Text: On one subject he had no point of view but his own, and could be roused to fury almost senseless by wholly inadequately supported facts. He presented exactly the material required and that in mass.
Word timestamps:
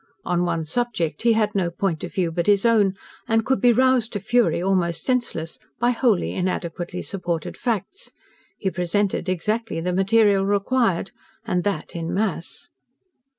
On 0.25 0.45
one 0.45 0.65
subject 0.65 1.21
he 1.21 1.33
had 1.33 1.53
no 1.53 1.69
point 1.69 2.03
of 2.03 2.11
view 2.11 2.31
but 2.31 2.47
his 2.47 2.65
own, 2.65 2.95
and 3.27 3.45
could 3.45 3.61
be 3.61 3.71
roused 3.71 4.11
to 4.13 4.19
fury 4.19 4.59
almost 4.59 5.03
senseless 5.03 5.59
by 5.77 5.91
wholly 5.91 6.31
inadequately 6.33 7.03
supported 7.03 7.55
facts. 7.55 8.11
He 8.57 8.71
presented 8.71 9.29
exactly 9.29 9.79
the 9.79 9.93
material 9.93 10.43
required 10.43 11.11
and 11.45 11.63
that 11.65 11.95
in 11.95 12.11
mass. 12.11 12.69